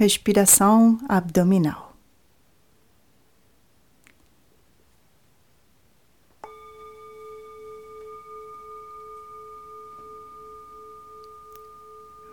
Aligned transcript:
respiração 0.00 0.98
abdominal. 1.06 1.94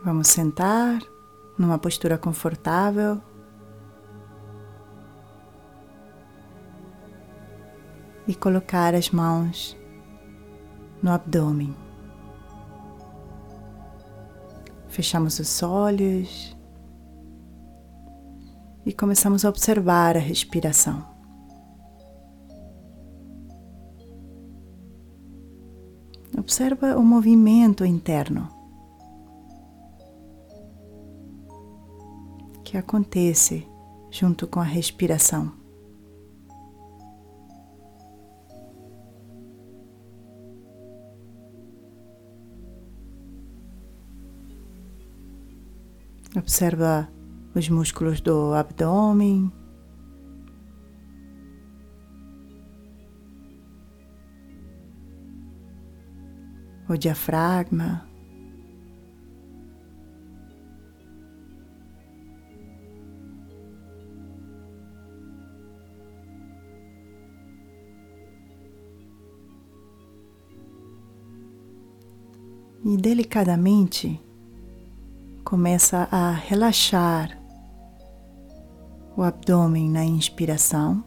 Vamos 0.02 0.30
sentar 0.30 1.02
numa 1.58 1.78
postura 1.78 2.18
confortável. 2.18 3.22
E 8.26 8.34
colocar 8.34 8.96
as 8.96 9.10
mãos 9.10 9.76
no 11.04 11.12
abdômen. 11.12 11.76
Fechamos 14.88 15.38
os 15.38 15.62
olhos 15.62 16.57
e 18.88 18.94
começamos 18.94 19.44
a 19.44 19.50
observar 19.50 20.16
a 20.16 20.20
respiração. 20.22 21.06
Observa 26.38 26.96
o 26.96 27.04
movimento 27.04 27.84
interno 27.84 28.48
que 32.64 32.78
acontece 32.78 33.68
junto 34.10 34.48
com 34.48 34.62
a 34.62 34.64
respiração. 34.64 35.52
Observa 46.38 47.17
os 47.56 47.70
músculos 47.70 48.22
do 48.22 48.54
abdômen. 48.54 49.52
O 56.90 56.96
diafragma. 56.96 58.08
E 72.86 72.96
delicadamente 72.96 74.18
começa 75.44 76.08
a 76.10 76.32
relaxar 76.32 77.37
o 79.18 79.24
abdômen 79.24 79.90
na 79.90 80.06
inspiração 80.06 81.04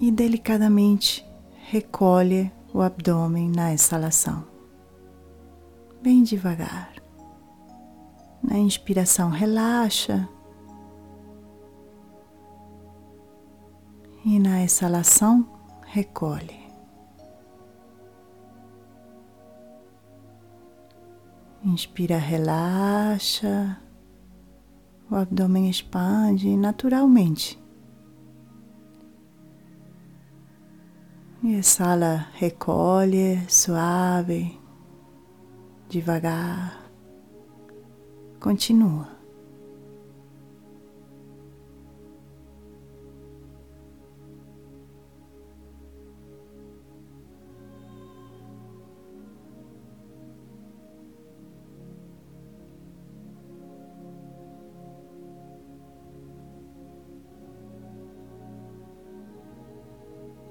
e 0.00 0.10
delicadamente 0.10 1.24
recolhe 1.70 2.50
o 2.74 2.82
abdômen 2.82 3.48
na 3.48 3.72
exalação, 3.72 4.44
bem 6.02 6.24
devagar. 6.24 6.94
Na 8.42 8.58
inspiração, 8.58 9.30
relaxa. 9.30 10.28
E 14.24 14.38
na 14.40 14.62
exalação, 14.62 15.48
recolhe. 15.86 16.65
Inspira, 21.66 22.16
relaxa. 22.16 23.76
O 25.10 25.16
abdômen 25.16 25.68
expande 25.68 26.56
naturalmente. 26.56 27.60
E 31.42 31.54
exala, 31.54 32.28
recolhe, 32.34 33.44
suave, 33.48 34.56
devagar. 35.88 36.88
Continua. 38.38 39.15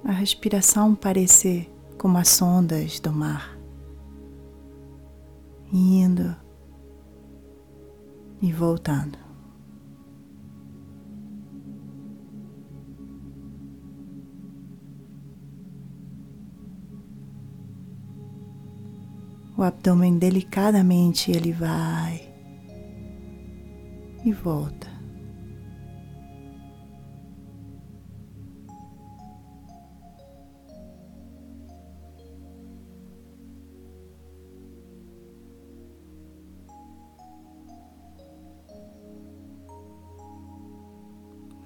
A 0.06 0.12
respiração 0.12 0.94
parece 0.94 1.68
como 1.98 2.16
as 2.16 2.40
ondas 2.40 3.00
do 3.00 3.12
mar, 3.12 3.58
indo 5.72 6.32
e 8.40 8.52
voltando. 8.52 9.18
O 19.58 19.62
abdômen 19.64 20.18
delicadamente 20.18 21.32
ele 21.32 21.50
vai 21.50 22.32
e 24.24 24.32
volta. 24.32 24.95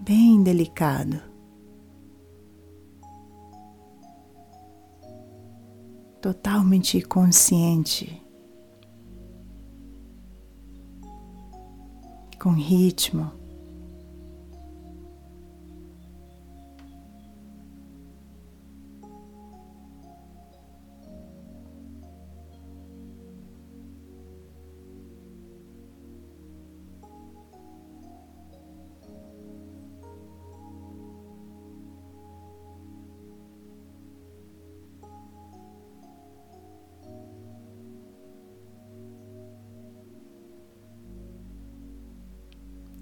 Bem 0.00 0.42
delicado. 0.42 1.20
Totalmente 6.20 7.00
consciente, 7.02 8.22
com 12.38 12.50
ritmo. 12.52 13.39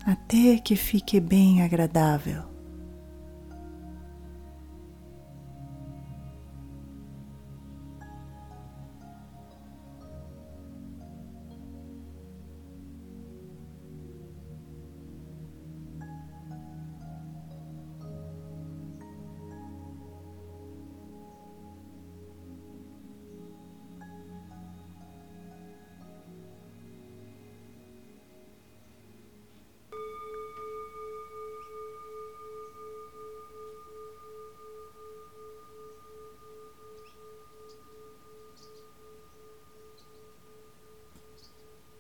Até 0.09 0.57
que 0.57 0.75
fique 0.75 1.21
bem 1.21 1.63
agradável. 1.63 2.48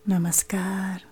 Namaskar. 0.08 1.04